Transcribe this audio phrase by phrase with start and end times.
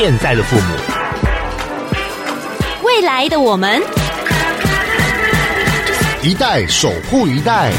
[0.00, 0.76] 现在的父母，
[2.84, 3.82] 未来的我们，
[6.22, 7.72] 一代守护一代。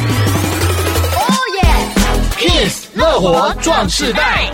[1.13, 1.63] 哦耶
[2.37, 4.51] ！Kiss 乐活壮世代。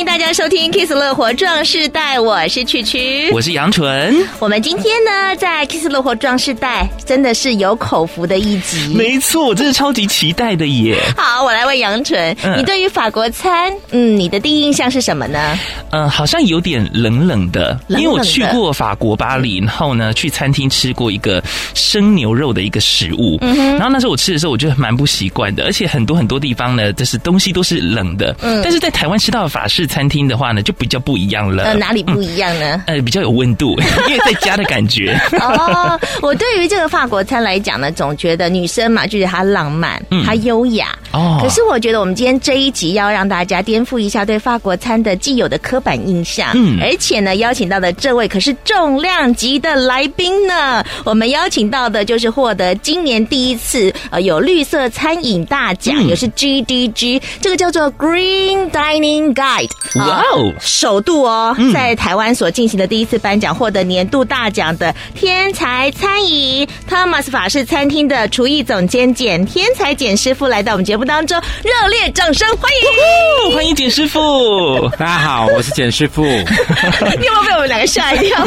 [0.00, 4.16] 迎大家收听《Kiss 乐活壮世代》，我是曲曲，我是杨纯。
[4.38, 8.94] 我们今天呢，在《Kiss 乐活壮世代》真的是有口福的一集。
[8.96, 10.96] 没错，我真是超级期待的耶！
[11.18, 15.58] 好，我来问杨纯，嗯、你对于法国餐，嗯，你的第一印象是什么呢？
[15.90, 21.44] 嗯，好像有点冷冷的，冷冷的，因为我去过法国巴黎，然后呢，去餐厅吃过一个
[21.74, 29.89] 生牛肉的一个食物，嗯哼，然后那时候我吃的时候，我觉得蛮不习惯的，而且很多很多地方呢，就是东西都是冷的，嗯，但是在台湾吃到的法式。
[29.90, 31.64] 餐厅的话呢，就比较不一样了。
[31.64, 32.82] 呃，哪里不一样呢？
[32.86, 33.72] 呃，比较有温度，
[34.08, 35.18] 因为在家的感觉。
[35.40, 40.96] 哦，我对于这个法国餐来讲呢，总觉得女生嘛，就是她浪漫，嗯，她优雅。
[41.12, 41.38] 哦。
[41.42, 46.52] 可是我觉得我们今天这一集要让大家颠覆一下对法国餐的既有的刻板印象。
[46.54, 46.78] 嗯。
[46.80, 50.84] 而且呢，邀请到的这位可是重量级的来宾呢。
[51.04, 59.68] 我们邀请到的就是获得今年第一次呃有绿色餐饮大奖，嗯、也是 GDG，这个叫做 Green Dining Guide。
[59.94, 60.52] 哇哦！
[60.60, 72.70] 首度哦，在台湾所进行的第一次颁奖，获得年度大奖的天才餐饮 Thomas 法式餐厅的厨艺总监简天才简师傅来到我们节目当中，热烈掌声欢
[73.48, 73.54] 迎！
[73.54, 74.88] 欢迎简师傅！
[74.98, 76.22] 大家好，我是简师傅。
[77.18, 78.44] 你有没有被我们两个吓一跳？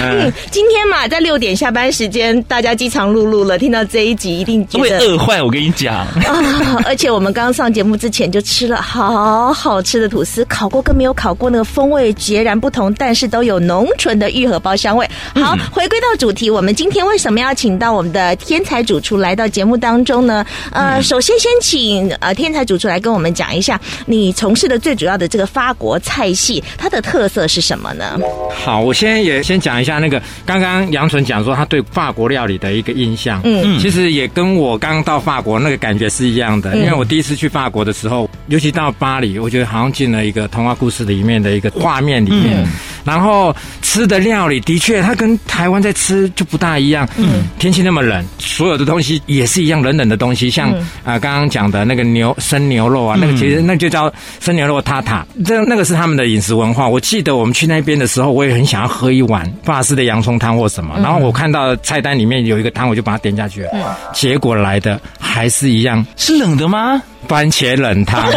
[0.00, 5.42] 嗯，今天嘛，在六点下班时间，大家饥肠辘辘了，听到这一集一定会饿坏。
[5.42, 8.83] 我跟你讲啊，而且我们刚上节目之前就吃了。
[8.84, 15.08] 好好吃的吐司，烤过跟没有烤过那个风味截然不同，但是都有浓醇的玉荷包香味。
[15.34, 20.44] 好，回归到主题，我们今天为什么要请到我们的天才主厨来到节目当中呢？
[20.70, 28.20] 呃，首先先请呃天才主厨来跟我们讲一下，你从事的最主要的这个法国菜系，它的特色是什么呢？
[28.54, 42.62] 好，我先也先讲一下那个刚刚杨纯讲说他对法国料理的一个印象，嗯，其实也跟我刚到法国那个感觉是一样的，因为我第一次去法国的时候，尤其到巴黎，我觉得好像进了一个童话故事里面的一个画面里面。
[42.64, 42.68] 嗯、
[43.04, 47.08] 然后吃的料理的确，它跟台湾在吃就不大一样。
[47.16, 56.88] 嗯，天气那么冷，所有的东西也是一样冷冷的东西，像啊、嗯呃、刚刚讲的那个牛生牛肉啊，那个其实那就叫生牛肉塔塔，这那个是他们的饮食文化。
[56.88, 60.98] 我记得我们去那边的时候，我也很想要喝一碗法式的洋葱汤或什么。
[61.00, 63.70] 然后我看到菜单里面有一个汤，我就把它点下去了。
[63.74, 63.82] 嗯，
[64.12, 67.02] 结果来的还是一样，是冷的吗？
[67.24, 68.30] 番茄冷汤，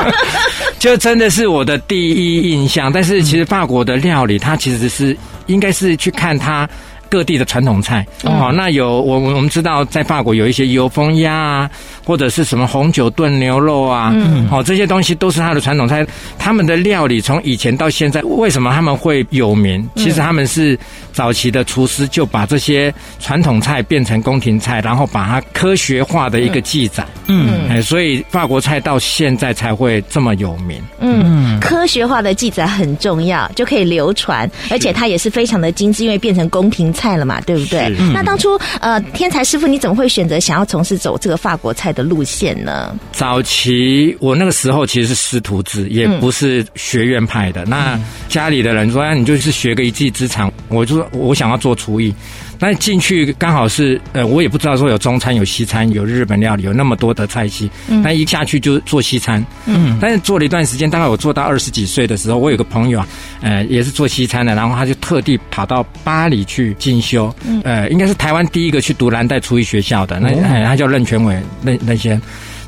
[0.78, 2.90] 就真的是我的第一印象。
[2.92, 5.16] 但是其实法国的料理，它其实是
[5.46, 6.68] 应该是去看它。
[7.10, 11.70] 各地的传统菜，哦，那有我我我们知道，在法国有一些油封鸭啊，
[12.04, 16.06] 或者是什么红酒炖牛肉啊，嗯，好，这些东西都是他的传统菜。
[16.38, 19.86] 他们的料理从以前到现在，为什么他们会有名？
[19.96, 20.78] 其实他们是
[21.12, 30.80] 早期的厨师就把这些传统菜变成宫廷菜，然后把它科学化的一个记载，嗯，哎，所以法国菜到现在才会这么有名。
[31.00, 37.00] 嗯，科学化的记载很重要，就可以流传，而且它也是非常的精致，因为变成宫廷菜。
[37.00, 37.96] 菜了嘛，对不对？
[37.98, 42.96] 嗯、那当初呃，天才师傅，你怎么会选择想要从事走这个法国菜的路线呢？
[43.12, 47.64] 早期我那个时候其实是师徒制，也不是学院派的。
[47.64, 52.14] 嗯、那家里的人说：“哎，你就是学个一技之长。”我就说我想要做厨艺。
[52.60, 57.70] 那进去刚好是呃，我也不知道说有中餐、有西餐、有日本料理，有那么多的菜系。
[57.88, 58.02] 嗯。
[58.02, 59.44] 但一下去就做西餐。
[59.64, 59.98] 嗯。
[60.00, 63.08] 但是做了一段时间，大概我做到二十几岁的时候，我有个朋友啊，
[63.40, 67.34] 呃，也是做西餐的，然后他就特地跑到巴黎去进修。
[67.46, 67.60] 嗯。
[67.64, 72.20] 呃，应该是台湾第一个去读蓝带厨艺学校的，那、呃、他叫任全伟，任任先。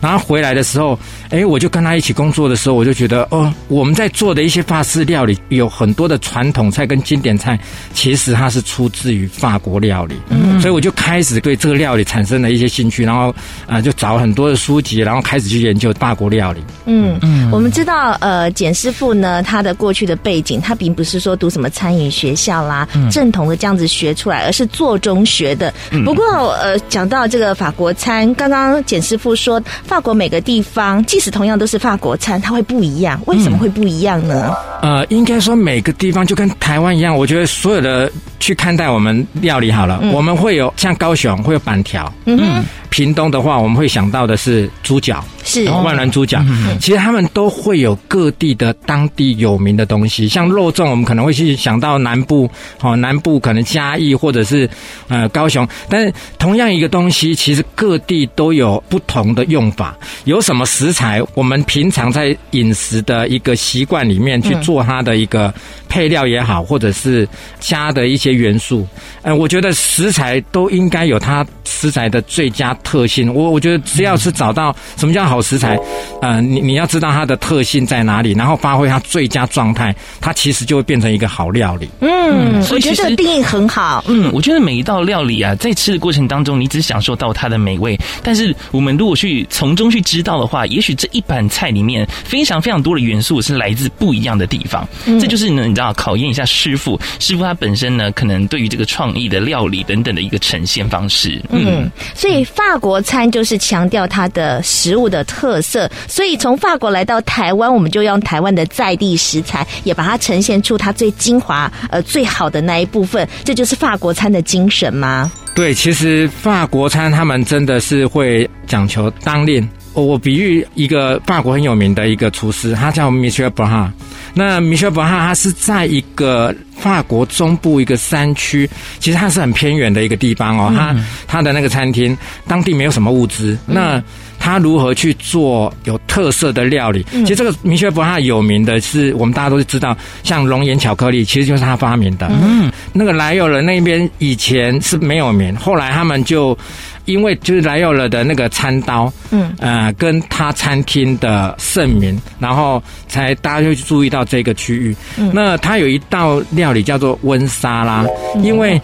[0.03, 0.99] 然后回来的时候，
[1.31, 7.57] 哎，我就跟他一起工作的时候，我就觉得，哦，我们在做的一些法式料理，有很多的传统菜跟经典菜，
[7.95, 10.17] 其实它是出自于法国料理。
[10.29, 13.29] 嗯，所以我就开始对这个料理产生了一些兴趣，然后
[13.69, 16.61] 啊、呃，就找很多的书籍，然后开始去研究法国料理。
[16.87, 25.73] 嗯嗯，我们知道，呃，简师傅呢，他的过去的背景，他并不是说读什么餐饮学校啦，嗯、正统的这样子学出来，而是做中学的。
[26.05, 26.25] 不过，
[26.61, 29.63] 呃，讲到这个法国餐，刚刚简师傅说。
[29.93, 33.21] 法国每个地方，即使同样都是法国餐，它会不一样。
[33.27, 34.57] 为什么会不一样呢？
[34.81, 37.15] 嗯、呃，应该说每个地方就跟台湾一样。
[37.15, 38.11] 我觉得所有的
[38.41, 46.45] 去看待我们料理好了，嗯、我们会有像高雄会有板条，嗯哼，屏东的话，我们会想到的是猪脚，是万峦猪脚。
[46.79, 52.49] 其实他们都会有各地的当地有名的东西，像肉粽，我们可能会去想到南部，
[52.83, 54.69] 哦，南部可能嘉义或者是
[55.09, 55.67] 呃高雄。
[55.89, 59.97] 但是同样一个东西，其实各地都有不同的用法。
[60.25, 65.53] 有什么食材，我们平常在饮食的一个习惯里面去做它的一个
[65.89, 67.27] 配料也好，或者是
[67.59, 68.87] 加的一些元素，
[69.23, 73.33] 呃，我觉得食材都应该有它食材的最佳特性。
[73.33, 75.79] 我我觉得只要是找到什么叫好食材，
[76.21, 81.89] 呃，你你要知道它的特性在哪里，然后发挥它最佳状态，它其实就会变成一个好料理。
[82.01, 84.05] 嗯，我觉得这个定义很好。
[84.09, 94.87] 嗯，我觉得每一道料理啊，在吃的过程当中，你只享受到它的美味，但是我们如果去从中去知道的话，也许这一盘菜里面非常非常多的元素是来自不一样的地方。
[95.07, 101.41] 嗯，这就是呢，你知道，考验一下师傅，师傅他本身呢，可能对于这个创意的料理等等的一个呈现方式。
[101.51, 113.27] 嗯，嗯，所以法国餐就是强调它的食物的特色，所以从法国来到台湾，我们就用台湾的在地食材，也把它呈现出它最精华、呃最好的那一部分。
[113.45, 115.31] 这就是法国餐的精神吗？
[115.55, 119.69] 对，其实法国餐他们真的是会讲求当令。
[119.95, 123.91] 我比喻一个法国很有名的一个厨师，他叫 Michel Blanc。
[124.35, 128.69] 那 Michel Blanc 他是在一个法国中部一个山区，
[128.99, 130.73] 其实它是很偏远的一个地方哦。
[130.75, 130.97] 他
[131.27, 132.17] 他的那个餐厅，
[132.49, 134.03] 当地没有什么物资，那
[134.39, 137.05] 他如何去做有特色的料理？
[137.13, 142.27] 其实这个 Michel Blanc 有名的是，我们大家都知道，像龙岩巧克力，其实就是他发明的。
[142.31, 146.57] 嗯，那个莱友人那边以前是没有名，后来他们就。
[147.05, 154.97] 因为就是莱奥勒的那个餐刀，嗯，呃，跟他餐厅的盛名，然后才大家就注意到这个区域。
[155.17, 158.05] 嗯，那他有一道料理叫做温沙拉，
[158.35, 158.81] 嗯，因为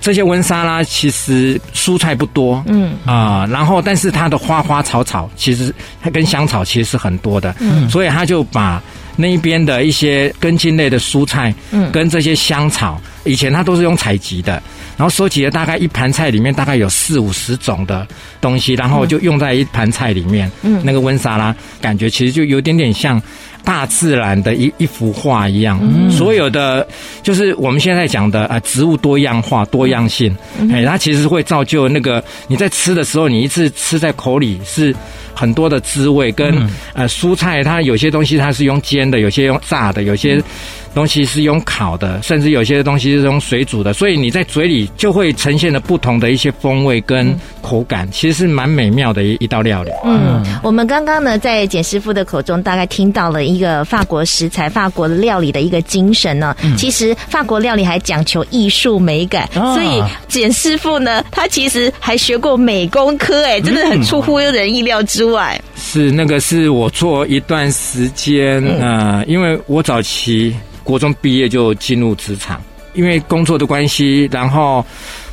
[0.00, 2.92] 这些温沙拉其实蔬菜不多，嗯。
[3.04, 8.82] 啊，呃，然后但是它的花花草草其实它跟香草其实是很多的，嗯，所以他就把
[9.20, 14.62] 那边的一些根茎类的蔬菜，嗯，跟这些香草，以前它都是用采集的。
[14.96, 18.06] 然后收集了大概一盘菜里面大概有四五十种的
[18.38, 20.50] 东西，然后就用在一盘菜里面。
[20.62, 23.20] 嗯，那个温莎拉感觉其实就有点点像
[23.64, 25.78] 大自然的一一幅画一样。
[25.82, 26.86] 嗯，所有的
[27.22, 30.34] 就是我们现在讲的啊，植物多样化、多样性。
[30.70, 34.94] 哎，它其实会造就那个你在吃的时候，你一次吃在口里是
[35.34, 36.30] 很多的滋味。
[36.32, 36.54] 跟
[36.94, 40.42] 呃蔬菜，它有些东西它是用煎的，有些用炸的，有些。
[40.94, 49.90] 东西是用烤的，甚至有些东西是用水煮的，所以你在嘴里就会呈现了不同的一些风味跟口感，其实是蛮美妙的一一道料理。
[50.04, 56.56] 嗯，我们刚刚呢在简师傅的口中大概听到了一个法国食材、法国料理的一个精神呢。
[56.76, 65.60] 其实法国料理还讲求艺术美感，所以简师傅呢他其实还学过美工科，哎，真的很出乎人意料之外。
[65.76, 70.54] 是那个是我做一段时间，呃，因为我早期。
[70.84, 72.60] 国中毕业就进入职场，
[72.94, 74.84] 因为工作的关系，然后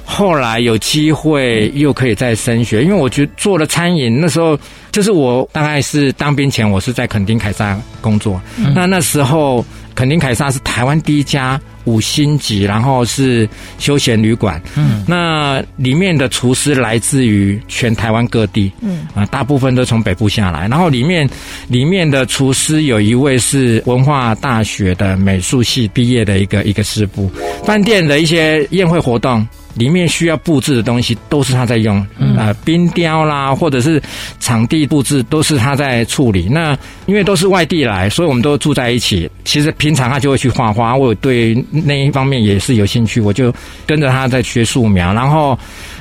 [0.06, 2.84] 后来有机会又可以再升学。
[2.84, 4.58] 因为我觉得做了餐饮，那时候
[4.92, 8.40] 就是我大概是当兵前，我是在垦丁凯撒工作。
[8.74, 9.66] 那那时候
[9.98, 11.60] 垦丁凯撒是台湾第一家。
[11.86, 13.48] 五星级，然后是
[13.80, 14.62] 休闲旅馆。
[14.76, 18.70] 嗯，那里面的厨师来自于全台湾各地。
[18.82, 20.68] 嗯，啊，大部分都从北部下来。
[20.68, 21.28] 然后里面
[21.70, 27.32] 里面的厨师有一位是文化大学的美术系毕业的一个一个师傅。
[27.64, 29.48] 饭店的一些宴会活动。
[29.78, 34.02] 里面需要布置的东西都是他在用，嗯、呃，冰雕啦，或者是
[34.40, 36.48] 场地布置都是他在处理。
[36.50, 39.30] 那因为都是外地来，所以我们都住在一起。
[39.46, 43.54] 其实平常他就会去画画，我对那一方面也是有兴趣，我就
[43.86, 45.14] 跟着他在学素描。
[45.14, 45.58] 然后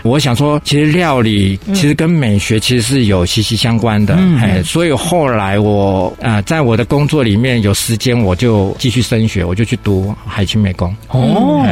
[0.07, 4.15] 我想说，其实料理其实跟美学其实是有息息相关的。
[4.17, 10.97] 嗯，哎，所以后来我啊、呃，在我的工作里面有时间，我就继续升学，我就去读海清美工。
[11.11, 11.63] 哦，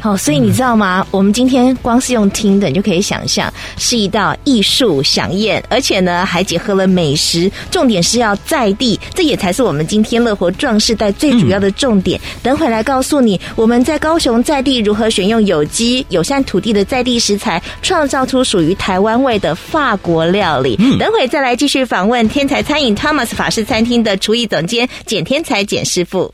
[0.00, 1.06] 好，所以你知道吗？
[1.12, 1.36] 我们。
[1.36, 12.18] 今天光是用听的，你就可以想象是一道艺术飨宴，而且呢还结合了美食，重点是要在地，这也才是我们今天乐活壮世代最主要的重点。
[12.18, 20.76] 嗯、等会来告诉你，我们在高雄在地如何选用有机友善土地的在地食材，创造出属于台湾味的法国料理。
[20.78, 26.32] 嗯、等会再来继续访问天才餐饮 Thomas 法式餐厅的厨艺总监简天才简师傅。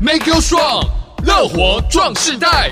[0.00, 0.86] Make you strong，
[1.24, 2.70] 乐活壮世代。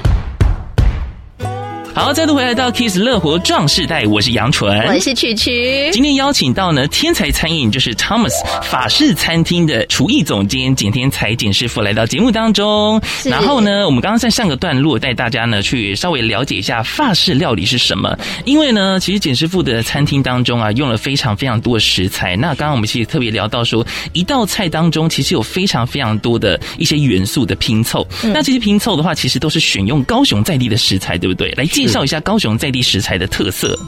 [1.99, 5.91] 好，再度回来到 Kiss 乐活壮世代，我是杨纯，我是曲曲。
[5.93, 13.03] 今天邀请到呢天才餐饮就是 Thomas 法式餐厅的厨艺总监简天才简师傅来到节目当中。
[13.25, 18.17] 然后呢，我们刚刚在上个段落带大家呢去稍微了解一下法式料理是什么。
[18.45, 22.37] 因为呢，其实简师傅的餐厅当中啊，用了非常非常多的食材。
[22.37, 28.07] 那刚刚我们其实特别聊到说，一道菜当中其实有非常非常多的一些元素的拼凑。
[28.23, 31.51] 嗯、那这些拼凑的话，其实都是选用高雄在地的食材，对不对？
[31.57, 33.79] 来介绍一下高雄在地食材的特色。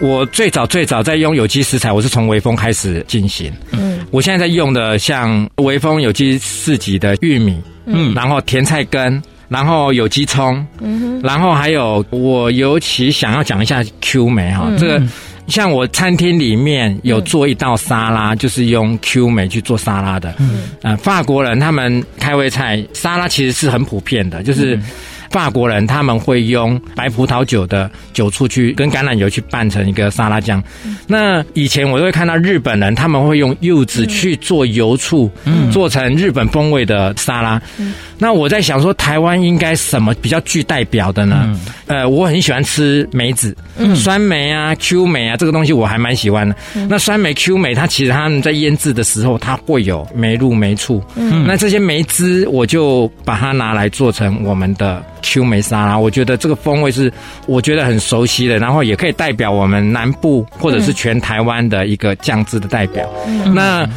[0.00, 3.52] 我最早最早在用有机食材，我是从微风开始进行。
[3.72, 15.02] 嗯，我现在在用的像微风有机四级的玉米，嗯，然后甜菜根，然后有机葱，嗯哼，然后还有我尤其想要讲一下 Q 梅哈，这个
[15.46, 20.34] 像我餐厅里面有做一道沙拉，就是用 Q 梅去做沙拉的。
[20.38, 24.78] 嗯，呃，法国人他们开胃菜沙拉其实是很普遍的，就是。
[25.30, 30.62] 法国人他们会用白葡萄酒的酒醋去跟橄榄油去拌成一个沙拉酱。
[31.06, 35.30] 那以前我都会看到日本人他们会用柚子去做油醋，
[35.72, 37.62] 做成日本风味的沙拉。
[38.20, 41.58] 那我在想说，台湾应该什么比较具代表的呢？
[41.86, 43.56] 呃，我很喜欢吃梅子，
[43.96, 46.54] 酸梅啊、Q 梅啊，这个东西我还蛮喜欢的。
[46.88, 51.02] 那酸梅、Q 梅，它其实它们在腌制的时候，它会有梅露、梅醋。
[51.46, 55.02] 那这些梅汁，我就把它拿来做成我们的。
[55.22, 57.12] Q 梅沙拉，我觉得这个风味是
[57.46, 63.06] 我觉得很熟悉的，然后也可以代表我们南部或者是全台湾的一个酱汁的代表。
[63.26, 63.88] 嗯、那。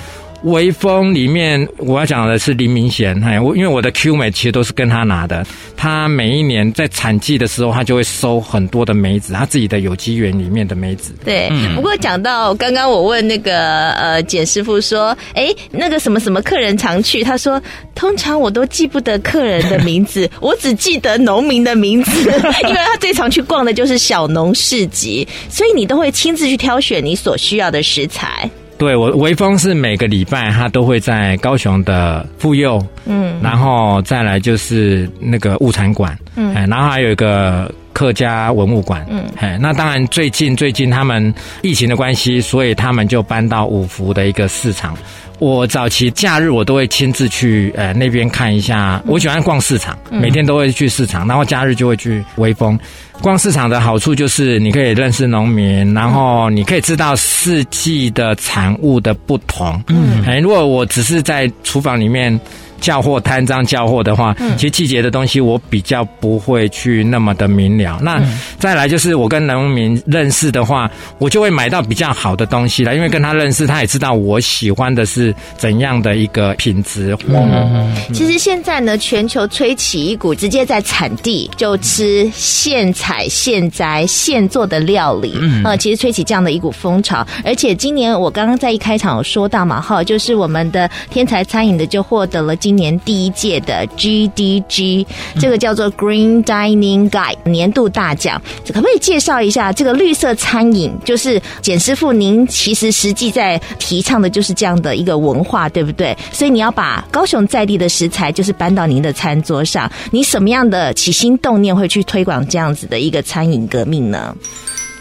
[0.44, 5.46] 微风里面，我要讲的是林明贤，哎，我因为我的 Q 梅其实都是跟他拿的。
[5.78, 11.14] 他每一年在产季的时候，他就会收很多的梅子，他自己的有机园里面的梅子。
[11.24, 17.62] 对，不过讲到刚刚我问那个呃简师傅说，哎，那个什么什么客人常去，他说
[17.96, 22.22] 通常我都记不得客人的名字， 我只记得农民的名字，
[22.64, 28.50] 因为他最常去逛的就是小农市集，所以你都会亲自去挑选你所需要的食材。
[28.84, 44.94] 对，我微风是每个礼拜他都会在高雄的妇幼，嗯，然后再来就是那个物产馆，嗯，然后还有一个客家文物馆，嗯，哎，那当然最近最近他们疫情的关系，所以他们就搬到五福的一个市场。
[45.40, 52.78] 我早期假日我都会亲自去呃那边看一下，我喜欢逛市场，每天都会去市场，然后假日就会去微风。
[53.22, 59.82] 逛市场的好处就是你可以认识农民，然后你可以知道四季的产物的不同。
[59.88, 62.40] 嗯，哎，如果我只是在厨房里面。
[62.84, 67.98] 叫货摊张叫货的话，其实季节的东西我比较不会去那么的明了。
[68.04, 68.22] 那
[68.60, 77.18] 再来就是我跟农民认识的话，我就会买到比较好的东西了，因为跟他认识，他也知道我喜欢的是怎样的一个品质。
[77.30, 87.26] 嗯，其实现在呢，全球吹起一股直接在产地就吃现采现摘现做的料理，嗯，其实吹起这样的一股风潮。
[87.44, 95.06] 而且今年我刚刚在一开场有说到嘛，哈，就是我们的天才餐饮的就获得了今今年第一届的 GDG，
[95.40, 100.92] 这个叫做 Green Dining Guide 年度大奖，可不可以介绍一下这个绿色餐饮？
[101.06, 106.18] 就是简师傅，您其实实际在提倡的就是这样的一个文化，对不对？
[106.32, 109.88] 所以你要把高雄在地的食材，就是搬到您的餐桌上。
[110.10, 114.36] 你什么样的起心动念会去推广这样子的的一个餐饮革命呢？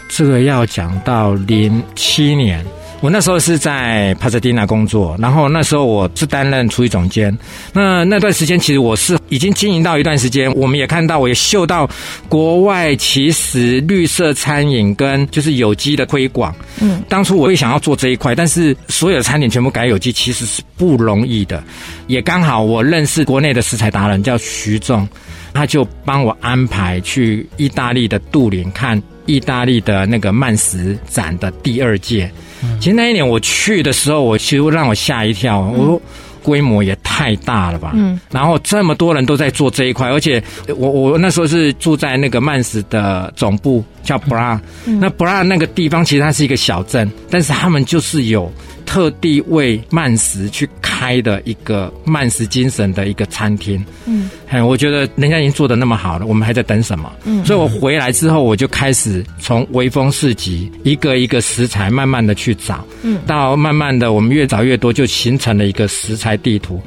[0.09, 2.65] 这个要讲到零七年。
[3.03, 7.37] 我那时候是在帕萨蒂娜工作，然后那时候我是担任厨艺总监。
[7.73, 11.85] 那那段时间其实我是已经经营到一段时间，我们也看到，我也嗅到
[12.29, 16.55] 国外其实绿色餐饮跟就是有机的推广。
[16.79, 21.61] 嗯，当初我也想要做这一块，但是所有的餐点全部改有机其实是不容易的。
[22.07, 25.05] 也刚好我认识国内的食材达人叫徐仲，
[25.53, 32.31] 他就帮我安排去意大利的杜林看意大利的那个慢食展的第二届。
[32.79, 36.01] 其实那一年我去的时候，我其实让我吓一跳，我说
[36.41, 37.91] 规模也太大了吧。
[37.95, 48.51] 嗯，然后这么多人都在做这一块，而且我我那时候是住在那个曼斯的总部叫布拉，那布拉那个地方其实它是一个小镇，但是他们就是有。
[48.93, 57.11] 特地为慢食去开的一个慢食精神的一个餐厅，嗯，哎，我觉得人家已经做的那么好了，我们还在等什么？
[57.25, 66.79] 嗯，所以我回来之后，我就开始从微风市集一个一个食材慢慢的去找，嗯，到慢慢的我们越找越多，就形成了一个食材地图。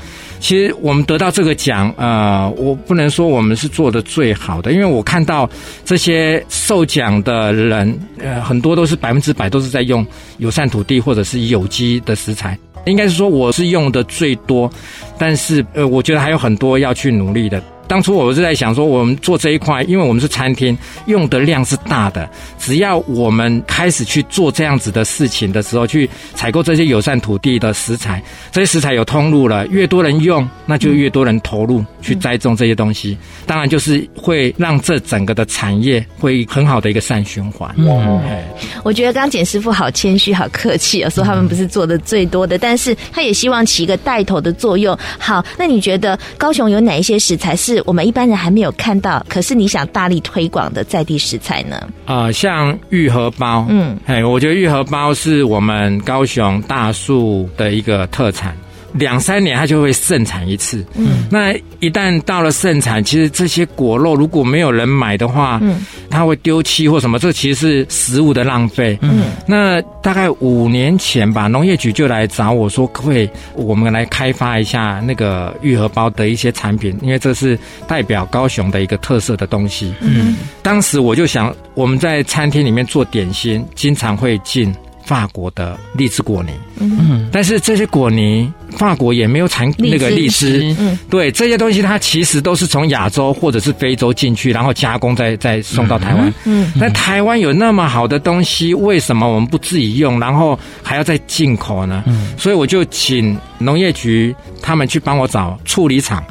[0.47, 5.51] 其实我们得到这个奖，呃，我不能说我们是做的最好的，因为我看到
[5.85, 10.07] 这些受奖的人，呃，很多都是百分之百都是在用
[10.39, 14.71] 友善土地或者是有机的食材，应该是说我是用的最多，
[15.19, 17.61] 但是呃，我觉得还有很多要去努力的。
[17.89, 20.77] 当初我是在想说，我们做这一块，因为我们是餐厅，
[21.07, 22.29] 用的量是大的。
[22.59, 33.17] 只要我们开始去做这样子的事情的时候，去采购这些友善土地的食材，这些食材有通路了，越多人用，那就越多人投入去栽种这些东西。
[33.47, 37.73] 当然，就是会让这整个的产业会很好的一个善循环。
[37.77, 38.21] 嗯，
[38.83, 44.97] 我觉得刚刚简师傅好谦虚，好客气啊，说他们不是做的最多的，但是他也希望起一个带头的作用。
[45.19, 51.77] 好，那你觉得高雄有哪一些食材是我们一般人还没有看到，可是你想大力推广的在地食材呢？
[52.05, 58.57] 啊、呃，像玉荷包，嗯，哎，我觉得玉荷包是我们高雄大树的一个特产。
[58.99, 84.75] 两三年它就会盛产一次，嗯，那一旦到了盛产，其实这些果肉如果没有人买的话，嗯，它会丢弃或什么，这其实是食物的浪费，嗯，那大概五年前吧，农业局就来找我说，可不可以我们来开发一下那个玉荷包的一些产品，因为这是代表高雄的一个特色的东西，嗯，当时我就想，我们在餐厅里面做点心，经常会进。
[85.07, 102.03] 法国的荔枝果泥，嗯，但是这些果泥，法国也没有产那个荔枝，嗯，对，这些东西它其实都是从亚洲或者是非洲进去，然后加工再再送到台湾，嗯，但台湾有那么好的东西，为什么我们不自己用，然后还要再进口呢？
[102.07, 106.25] 嗯，所以我就请农业局他们去帮我找处理厂。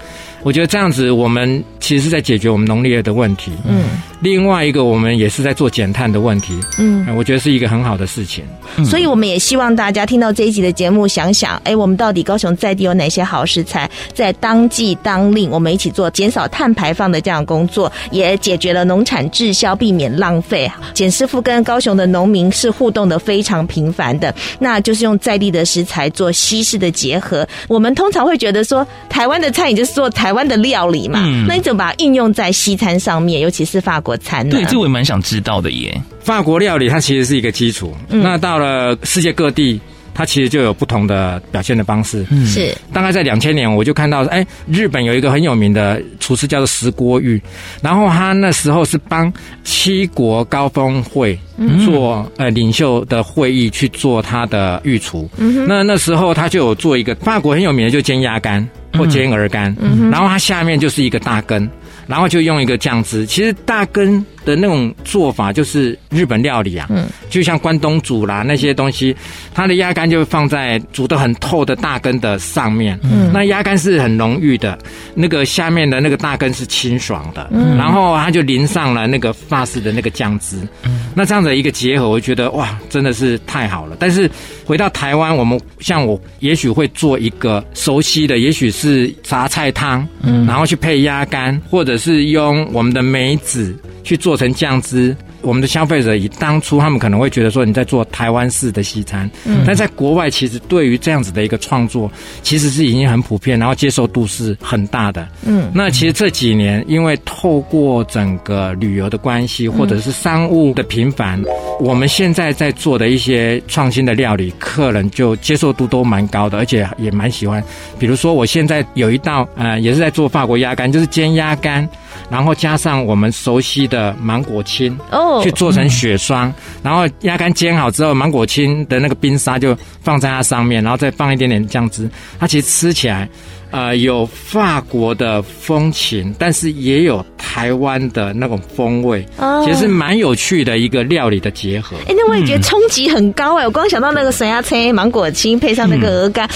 [0.45, 3.51] 我觉得这样子，我们其实是在解决我们农业的问题。
[3.67, 3.83] 嗯，
[4.19, 6.55] 另外一个，我们也是在做减碳的问题。
[6.77, 8.43] 嗯，我觉得是一个很好的事情。
[8.85, 20.71] 所以，我们也希望大家听到这一集的节目，想想，哎，我们到底高雄在地有哪些好食材，在当季当令，我们一起做减少碳排放的这样工作，也解决了农产滞销，避免浪费。
[20.93, 27.47] 简师傅跟高雄的农民是互动的非常频繁的，那就是用在地的食材做西式的结合。
[27.67, 34.55] 我们通常会觉得说，台湾的餐饮就是做台湾的料理嘛，嗯、那你怎么把它运用在西餐上面，尤其是法国餐呢？
[34.55, 35.99] 对，这我也蛮想知道的耶。
[36.21, 39.81] 法国料理它其实是一个基础，嗯、那到了世界各地。
[40.15, 42.73] 它其实就有不同的表现的方式，嗯，是。
[42.93, 47.39] 大概在两千年，我就看到，哎，日本有一个很有名的厨师叫做石锅玉，
[47.81, 49.31] 然后他那时候是帮
[49.65, 51.37] 七国高峰会
[51.85, 61.69] 做呃领袖的会议去做他的御厨，嗯，那那时候他就有做一个法国很有名的就煎鸭肝或煎鹅肝，嗯，然后它下面就是一个大羹，
[62.07, 64.25] 然后就用一个酱汁，其实大羹。
[64.45, 69.15] 的那种做法就是日本料理啊，嗯，就像关东煮啦那些东西，
[69.53, 74.77] 它的鸭肝就放在煮的很透的大根的上面，嗯，那鸭肝是很浓郁的，
[75.15, 83.97] 那个下面的那个大根是清爽的，嗯，然后它就淋上了那个法式的那个酱汁，嗯，那这样的一个结合，我觉得哇，真的是太好了。
[83.99, 84.29] 但是
[84.63, 93.75] 回到台湾，我们像我也许会做一个熟悉的，也许是杂菜汤，嗯，然后去配鸭肝，或者是用我们的梅子。
[94.05, 105.71] 去做成酱汁，我们的消费者以当初他们可能会觉得说你在做台湾式的西餐，嗯，但在国外其实对于这样子的一个创作，其实是已经很普遍，然后接受度是很大的，嗯。
[105.73, 111.41] 那其实这几年因为透过整个旅游的关系，或者是商务的频繁，
[111.79, 117.63] 我们现在在做的一些创新的料理，客人就接受度都蛮高的，而且也蛮喜欢。
[117.99, 121.87] 比如说我现在有一道呃，也是在做法国鸭肝，就是煎鸭肝。
[122.29, 132.09] 然后加上我们熟悉的芒果青哦，去做成雪霜，然后鸭肝煎好之后，芒果青的那个冰沙就放在它上面，然后再放一点点酱汁，
[132.39, 133.27] 它其实吃起来。
[133.71, 139.25] 呃，有法国的风情，但是也有台湾的那种风味，
[139.65, 141.97] 其实是蛮有趣的一个料理的结合。
[142.05, 143.65] 哎、欸，那我也觉得 冲击很高哎、欸！
[143.65, 146.51] 我光想到那个神鸭菜、芒果青配上那个鹅肝，嗯、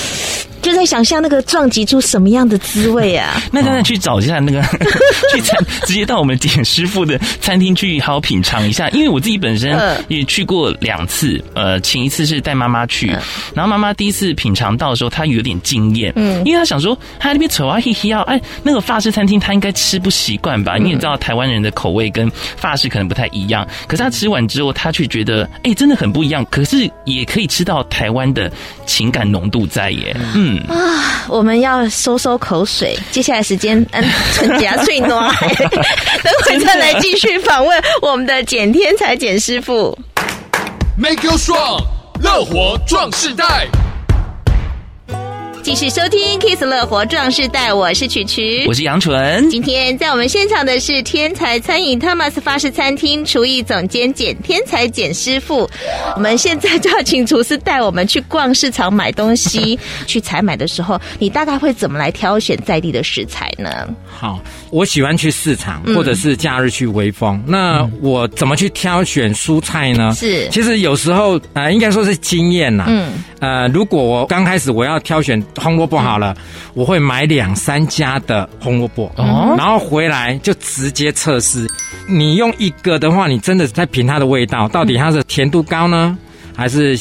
[0.61, 3.41] 就在想象那个撞击出什么样的滋味啊！
[3.51, 4.61] 那当然去找一下那个
[5.33, 8.89] 去餐， 直接到我们简师傅的餐厅去好好品尝一下。
[8.89, 13.07] 因为我自己本身也去过两次，呃，前一次是带妈妈去，
[13.53, 16.97] 然后妈妈第一次品尝到的时候，她有点惊艳，嗯，因为她想说。
[17.19, 20.77] 她那边丑啊，嘿嘿啊，哎，那个法式餐厅她应该吃不习惯吧？
[20.77, 23.67] 你也知道台湾人的口味跟法式可能不太一样。
[23.87, 26.45] 可是他吃完之后，他却觉得，哎，真的很不一样。
[26.49, 28.51] 可是也可以吃到台湾的
[28.85, 30.15] 情感浓度在耶。
[30.33, 32.97] 嗯啊，我们要收收口水。
[33.11, 35.29] 接下来时间，嗯，唇颊脆暖，
[36.23, 39.97] 等会再来继续访问我们的简天才简师傅。
[40.97, 41.83] Make you strong，
[42.21, 43.67] 乐活壮世代。
[45.61, 49.47] 继续收听《Kiss 乐活壮士带》，我是曲曲，我是杨纯。
[49.49, 55.69] 今天在我们现场的是天才餐饮 Thomas 法式餐厅厨艺总监简天才简师傅。
[56.15, 59.77] 我们现在就要请厨师带我们去逛市场买东西。
[60.07, 63.87] 去采买的时候，你大概会怎么来挑选在地的食材呢？
[64.07, 64.41] 好，
[64.71, 67.35] 我喜欢去市场，或者是假日去微风。
[67.45, 70.13] 嗯、那我怎么去挑选蔬菜呢？
[70.15, 72.85] 是，其实有时候啊、呃，应该说是经验呐。
[72.87, 73.11] 嗯。
[73.39, 81.67] 呃，如果我刚开始我要挑选红萝卜好了，嗯、我会买两三家的红萝卜，哦，然后回来就直接测试。
[82.07, 86.17] 你用一个的话，你真的在品它的味道，到底它的甜度高呢？
[86.55, 86.97] 还是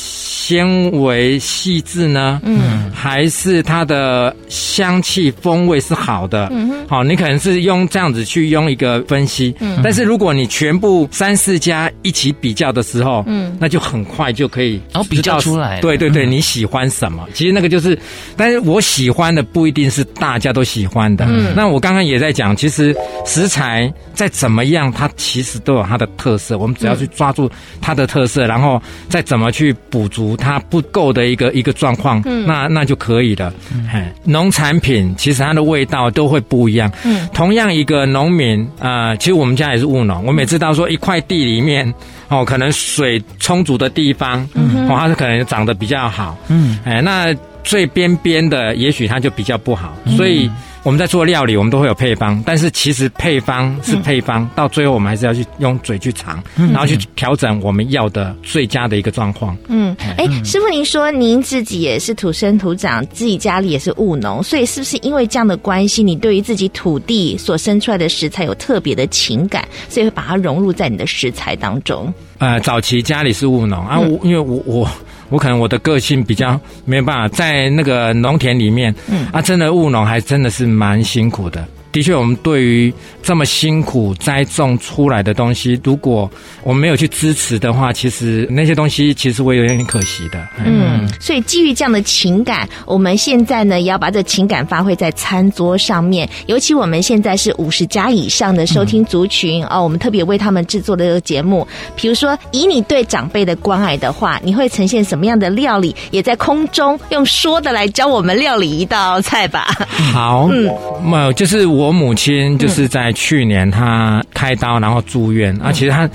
[0.48, 2.40] 纤维细致呢？
[2.42, 6.48] 嗯，还是它的香气风味是好的？
[6.50, 9.54] 嗯哼，好，你可能是用这样子去用一个分析。
[9.60, 15.82] 嗯，但是如果你全部三四家一起比较的时候，嗯，那就很快就可以然后比较出来。
[15.82, 17.28] 对对对，你喜欢什么？
[17.34, 17.98] 其实那个就是，
[18.34, 21.26] 但是我喜欢的不一定是大家都喜欢的。
[21.28, 26.56] 嗯，那我刚刚也在讲，其实食材再怎么样，它其实都有它的特色。
[26.56, 27.50] 我们只要去抓住
[27.82, 28.80] 它的特色，然后
[29.10, 29.52] 再怎么。
[29.58, 33.52] 去补足它不够的一个一个状况，嗯，那那就可以了。
[33.72, 36.90] 嗯，农产品其实它的味道都会不一样。
[37.04, 41.92] 嗯，同样一个农民啊，呃，其实我们家也是务农，我每次到说一块地里面
[42.28, 46.38] 哦，可能水充足的地方，嗯，哦，它是可能长得比较好。
[46.48, 50.50] 嗯，哎，那最边边的也许它就比较不好，所以。
[50.88, 59.54] 我们在做料理，我们都会有配方，但是其实配方是配方，嗯、到最后我们还是要去用嘴去尝，嗯、然后去调整我们要的最佳的一个状况。
[59.68, 72.10] 嗯，哎，师傅，您说您自己也是土生土长，自己家里也是务农，所以是不是因为这样的关系，你对于自己土地所生出来的食材有特别的情感，所以会把它融入在你的食材当中？
[72.38, 74.90] 呃，早期家里是务农啊，我因为我我。
[75.30, 81.66] 我可能我的个性比较没有办法在那个农田里面，嗯啊，真的务农还真的是蛮辛苦的。
[81.90, 86.30] 的确，我们对于这么辛苦栽种出来的东西，如果
[86.62, 90.38] 我们没有去支持的话，其实那些东西其实会有点可惜的。
[90.58, 96.28] 嗯，嗯，所以基于这样的情感，我们现在呢也要把这情感发挥在餐桌上面。
[96.46, 101.66] 尤其我们现在是五十家以上的收听族群，嗯、哦，我们特别为他们制作的这个节目。
[101.96, 105.96] 比如说，以你对长辈的关爱的话，你会呈现什么样的料理？
[106.10, 109.68] 也在空中用说的来教我们料理一道菜吧。
[110.12, 110.70] 好，嗯，
[111.10, 111.77] 那就是我。
[111.78, 115.70] 我母亲就是在去年，她开刀然后住院啊。
[115.70, 116.10] 其实她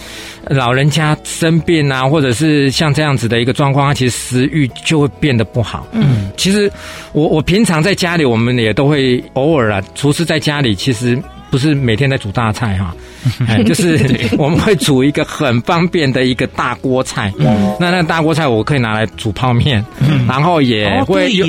[0.50, 5.88] 老人家生病啊，或者是像这样子的一个状况，她其实食欲就会变得不好。
[5.94, 6.70] 嗯，其实
[7.14, 11.18] 我我平常在家里，我们也都会偶尔啊，厨师在家里其实。
[11.54, 12.96] 不是每天在煮大菜哈，
[13.48, 13.96] 哎，就是
[14.40, 17.32] 我们会煮一个很方便的一个大锅菜。
[17.38, 19.86] 嗯，那那大锅菜我可以拿来煮泡面，
[20.28, 21.48] 然后也会用，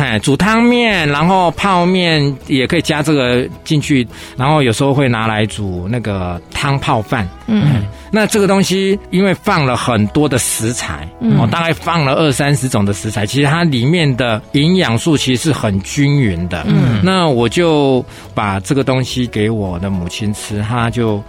[0.00, 7.28] 哎，煮汤面，然后泡面也可以加这个进去，然后有时候会拿来煮那个汤泡饭。
[7.48, 7.84] 嗯。
[8.14, 16.62] 那这个东西，因为放了很多的食材，嗯，我大概放了二三十种的食材，其实它里面的营养素其实是很均匀的。
[16.68, 21.24] 嗯，那我就把这个东西给我的母亲吃，她就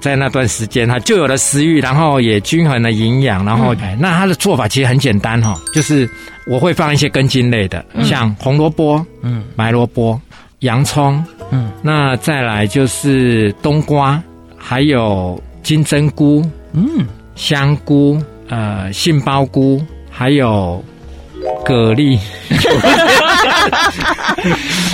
[0.00, 6.10] 在那段时间，她就有了食欲，然后也均衡了营养，然后，嗯，那她的做法其实很简单哈，就是
[6.48, 10.20] 我会放一些根茎类的，像红萝卜、嗯，白萝卜、
[10.58, 14.20] 洋葱，嗯，那再来就是冬瓜，
[14.58, 15.40] 还有。
[15.64, 16.84] 金针菇，嗯，
[17.34, 20.84] 香菇，呃，杏鲍菇，还有
[21.64, 22.16] 蛤蜊，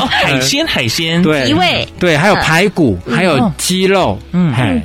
[0.00, 1.52] 哦，海鲜，海鲜，对，
[1.98, 4.80] 对，还有排骨，还有鸡肉，嗯，嘿。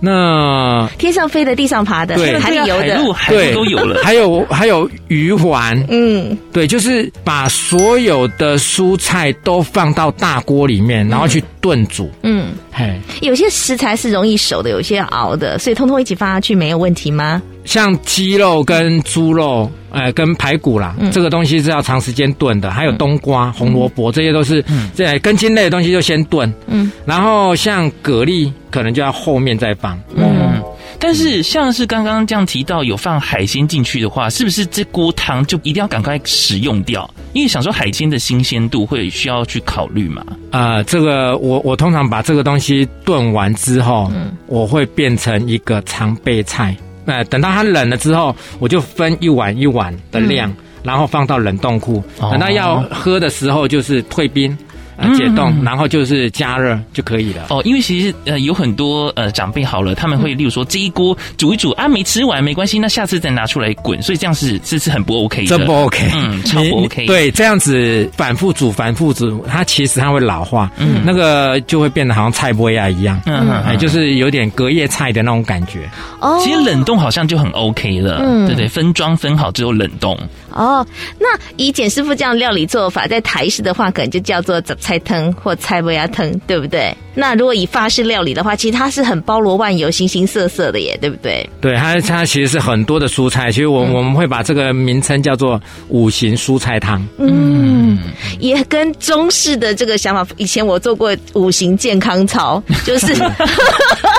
[0.00, 4.00] 那天上飞的，地上爬的，对，海里游的，海陆都有了。
[4.02, 12.10] 还有还有鱼丸，嗯，对，就是把所有的蔬菜都放到大锅里面，然后去炖煮。
[12.22, 17.42] 嗯，嘿，有些食材是容易熟的，有些熬的，所以通通一起放下去没有问题吗？
[17.68, 22.70] 像鸡肉跟猪肉，呃，跟排骨啦，嗯、这个东西是要长时间炖的。
[22.70, 26.50] 还有冬瓜、嗯、红萝卜，这些都是这根茎类的东西就先炖。
[26.66, 29.98] 嗯，然后像蛤蜊，可能就要后面再放。
[30.14, 30.62] 嗯，嗯，
[30.98, 37.08] 但是像是刚刚这样提到有放海鲜进去的话，是不是这锅汤就一定要赶快使用掉？
[37.34, 40.24] 因为想说海鲜的新鲜度会需要去考虑嘛。
[40.52, 46.74] 啊、呃，这个我我通常把这个东西炖完之后，嗯，我会变成一个常备菜。
[47.08, 52.04] 呃，等到它冷了之后，我就分一碗一碗的量，嗯、然后放到冷冻库。
[52.20, 54.56] 等到要喝的时候，就是退冰，
[54.98, 57.46] 呃、解冻，然后就是加热就可以了。
[57.50, 67.06] 哦，因为其实呃有很多呃长辈好了，他们会例如说这一锅煮一煮啊，没吃完没关系，那下次再拿出来滚，所以这样是是是很不 OK 的，这不 OK，嗯，超不 OK。
[67.06, 75.88] 对，这样子反复煮反复煮，它其实它会老化，嗯，那个就会变得好像菜波亚一样，嗯，哎，就是有点隔夜菜的那种感觉。
[76.20, 80.18] 哦，其实冷冻好像就很 OK 了，嗯，对对，分装分好之后冷冻。
[80.50, 80.84] 哦，
[81.20, 86.96] 那以简师傅这样料理做法，在台式的话，可能就叫做杂菜汤或菜脯鸭汤，对不对？
[87.14, 91.46] 那如果以法式料理的话，其实它是很包罗万有、形形色色的耶，对不对？
[91.60, 97.06] 对，它它其实是很多的蔬菜，其实我、嗯、我们会把这个名称叫做五行蔬菜汤。
[97.18, 97.98] 嗯，
[98.38, 103.14] 也跟中式的这个想法，以前我做过五行健康操，就是。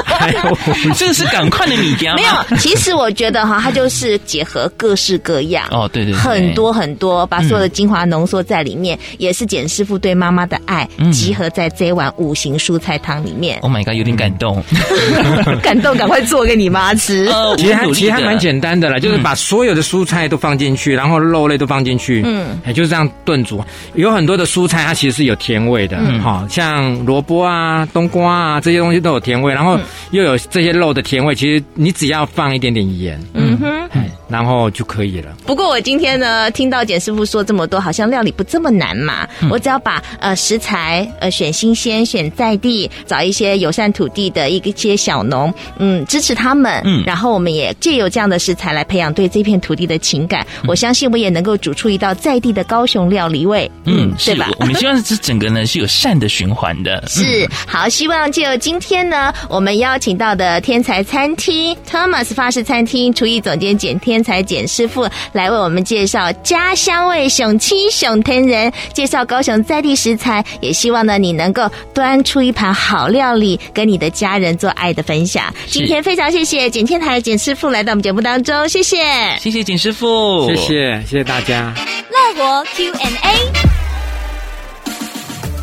[0.03, 0.58] 还有，
[0.97, 13.57] 这个是赶快的米浆没有，其实我觉得哈，它就是结合各式各样哦，对对，对，很多很多，把所有的精华浓缩在里面，嗯、也是简师傅对妈妈的爱，集合在这一碗五行蔬菜汤里面。
[13.61, 14.63] Oh my god，有点感动，
[15.63, 17.25] 感动，赶快做给你妈吃。
[17.27, 23.63] 呃、 其实还其实还蛮简单的啦，就是把所有的蔬菜都放进去，然后肉类都放进去，嗯，也就是这样炖煮。
[23.95, 29.79] 有很多的蔬菜它其实是有甜味的，嗯，好像萝卜啊、冬瓜啊这些东西都有甜味，然后。
[30.11, 33.89] 又有这些肉的甜味，其实你只要放一点点盐，嗯哼，
[34.29, 35.35] 然后就可以了。
[35.45, 39.27] 不过我今天呢，听到简师傅说这么多，好像料理不这么难嘛。
[39.41, 50.41] 嗯、我只要把呃食材呃选新鲜、选在地，找一些友善土地的一些小农，嗯，支持他们，嗯，然后我们也借由这样的食材来培养对这片土地的情感。
[50.63, 54.49] 嗯、我相信我也能够煮出一道在地的高雄料理味，嗯，是吧？
[54.59, 57.03] 我们希望这整个呢是有善的循环的。
[57.07, 59.99] 是，好，希望借由今天呢，我们邀。
[59.99, 75.53] 请到的天才餐厅 Thomas 法式餐厅厨艺总监简天才简师傅来为我们介绍家乡味熊七熊天人，介绍高雄在地食材，也希望呢你能够端出一盘好料理，跟你的家人做爱的分享。
[75.67, 78.97] 今天非常谢谢简天才简师傅来到我们节目当中，谢谢，
[79.39, 81.73] 谢谢简师傅，谢谢，谢谢大家。
[82.10, 83.79] 乐活 Q&A。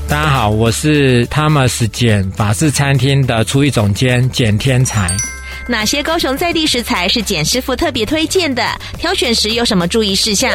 [0.09, 5.11] 大家好，我是 Thomas 简法式餐厅的厨艺总监简天才。
[5.69, 8.63] 哪些高雄在地食材是简师傅特别推荐的？
[8.99, 10.51] 挑选时有什么注意事项？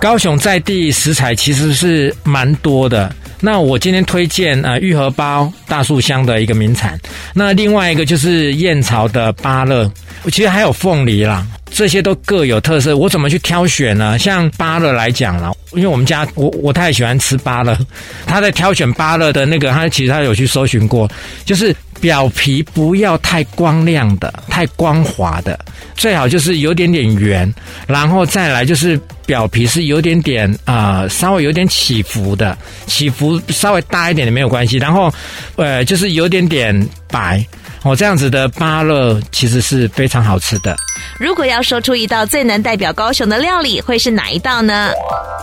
[0.00, 3.12] 高雄在地食材其实是蛮多的。
[3.40, 6.98] 那我今天推荐呃玉荷包大树香的一个名产。
[7.34, 9.90] 那另外一个就是燕巢的芭乐，
[10.26, 11.44] 其实还有凤梨啦。
[11.70, 14.16] 这些都各有特色，我怎么去挑选呢？
[14.16, 17.76] 像芭乐来讲啦，因为我们家我我太喜欢吃芭乐，
[18.24, 21.10] 他在挑选芭乐的那个，他其实他有去搜寻过，
[21.44, 25.58] 就是表皮不要太光亮的、太光滑的，
[25.96, 27.50] 最好就是有点点圆，
[27.86, 35.10] 然后再来就是表皮是有点点啊、稍微有点起伏的，起伏稍微大一点的没有关系，然后
[35.56, 37.42] 呃就是有点点白。
[37.84, 40.74] 哦，这样子的芭乐其实是非常好吃的。
[41.18, 44.90] 如果要说出一道最能代表高雄的料理，会是哪一道呢？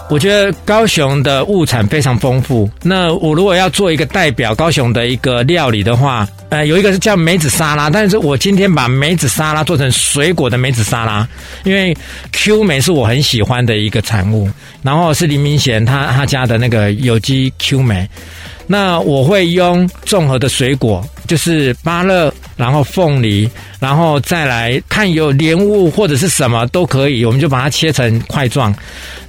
[0.10, 2.68] 我觉得高雄的物产非常丰富。
[2.82, 11.26] 那我如果要做一个代表高雄的一个料理的话，呃，有一个是叫梅子沙拉，但是我今天把梅子沙拉做成水果的梅子沙拉，
[11.64, 11.96] 因为
[12.32, 14.50] Q 梅是我很喜欢的一个产物，
[14.82, 18.10] 然后是林明贤他他家的那个有机 Q 梅。
[18.68, 28.76] 那我会用综合的水果，就是芭乐，然后凤梨，然后再来看有莲雾或者是什么都可以，我们就把它切成块状。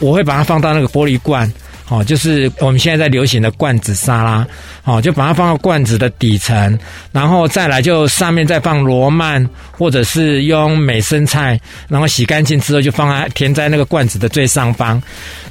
[0.01, 1.49] 我会把它放到那个玻璃罐。
[1.89, 4.45] 哦，就是我们现在在流行的罐子沙拉，
[4.85, 6.79] 哦，就把它放到罐子的底层，
[7.13, 15.01] 然后再来就上面再放罗曼，或者是用美生菜，然后洗干净之后就放在填在那个罐子的最上方。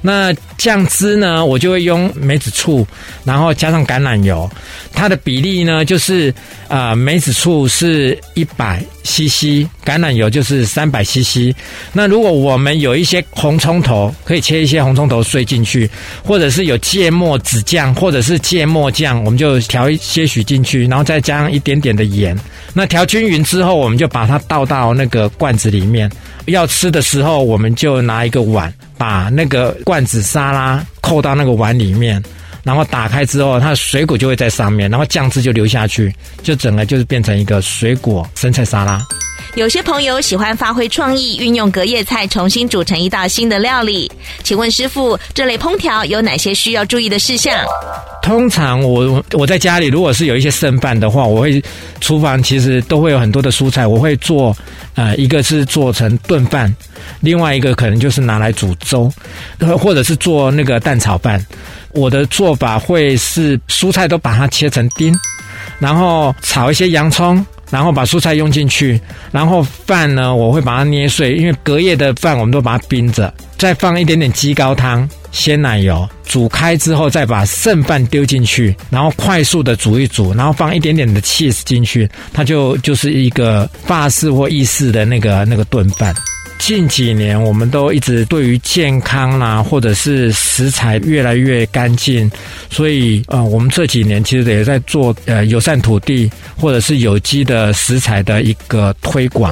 [0.02, 2.86] 那酱汁呢，我就会用梅子醋，
[3.24, 4.50] 然后加上橄榄油，
[4.94, 6.34] 它的比例呢就是
[6.67, 11.54] 啊、梅子醋是一百 CC，橄榄油就是三百 CC。
[11.94, 15.89] 那如果我们有一些红葱头，可以切一些红葱头碎进去。
[16.24, 22.38] 或者是有芥末籽酱，或者是芥末酱，我们就调一些许进去，然后再加上一点点的盐。
[22.74, 26.12] 那调均匀之后，我们就把它倒到那个罐子里面。
[26.48, 32.22] 要吃的时候，我们就拿一个碗，把那个罐子沙拉扣到那个碗里面，
[32.64, 39.06] 然后打开之后，它的水果就会在上面，然后酱汁就流下去，就整个就是变成一个水果生菜沙拉。
[39.56, 44.10] 有些朋友喜欢发挥创意，运用隔夜菜重新煮成一道新的料理。
[44.44, 47.54] 请问师傅，这类烹调有哪些需要注意的事项？
[48.24, 51.62] 通常我我在家里，如果是有一些剩饭的话，我会
[52.00, 54.56] 厨房其实都会有很多的蔬菜，我会做
[54.96, 56.74] 呃，一个是做成炖饭，
[57.20, 59.12] 另外一个可能就是拿来煮粥，
[59.78, 61.46] 或者是做那个蛋炒饭。
[61.90, 65.14] 我的做法会是蔬菜都把它切成丁，
[65.78, 75.10] 然后炒一些洋葱，然后把蔬菜用进去，然后饭呢，我会把它捏碎，因为隔夜的饭我们都把它冰着，再放一点点鸡高汤。
[75.32, 86.14] 鲜奶油煮开之后，再把剩饭丢进去，然后快速的煮一煮，然后放一点点的 cheese 进去，它就就是一个法式或意式的那个那个炖饭。
[86.62, 92.30] 近几年，我们都一直对于健康啦、或者是食材越来越干净，
[92.69, 99.52] 所以呃，我们这几年其实也在做呃友善土地或者是有机的食材的一个推广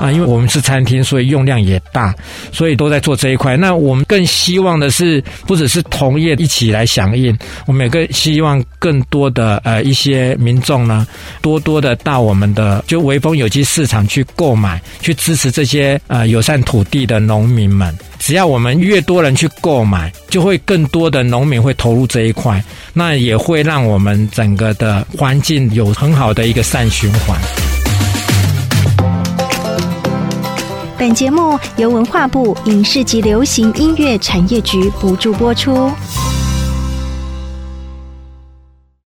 [0.00, 0.10] 啊。
[0.10, 2.12] 因为我们是餐厅，所以用量也大，
[2.50, 3.56] 所以都在做这一块。
[3.56, 11.06] 那我们更希望的是，不只是同业一起来响应，我们也更希望更多的呃一些民众呢，
[11.40, 16.42] 多多的到我们的就微风有机市场去购买，去支持这些呃有。
[16.48, 27.38] 占土地的农民们，只要我们越多人去购买，就会更多的农民会投入这一块，那也会让我们整个的环境有很好的一个善循环。
[30.96, 35.92] 本节目由文化部影视及流行音乐产业局补助播出。